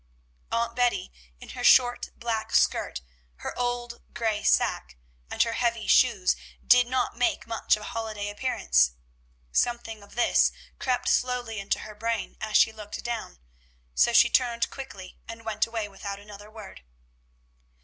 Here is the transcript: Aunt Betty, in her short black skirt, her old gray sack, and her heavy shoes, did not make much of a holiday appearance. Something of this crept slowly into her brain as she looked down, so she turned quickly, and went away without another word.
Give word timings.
Aunt 0.51 0.75
Betty, 0.75 1.13
in 1.39 1.49
her 1.49 1.63
short 1.63 2.09
black 2.17 2.55
skirt, 2.55 3.01
her 3.35 3.55
old 3.55 4.01
gray 4.15 4.41
sack, 4.41 4.97
and 5.29 5.43
her 5.43 5.53
heavy 5.53 5.85
shoes, 5.85 6.35
did 6.65 6.87
not 6.87 7.15
make 7.15 7.45
much 7.45 7.75
of 7.75 7.83
a 7.83 7.85
holiday 7.85 8.27
appearance. 8.27 8.93
Something 9.51 10.01
of 10.01 10.15
this 10.15 10.51
crept 10.79 11.07
slowly 11.07 11.59
into 11.59 11.81
her 11.81 11.93
brain 11.93 12.35
as 12.41 12.57
she 12.57 12.71
looked 12.73 13.03
down, 13.03 13.37
so 13.93 14.11
she 14.11 14.27
turned 14.31 14.71
quickly, 14.71 15.19
and 15.27 15.45
went 15.45 15.67
away 15.67 15.87
without 15.87 16.17
another 16.19 16.49
word. 16.49 16.81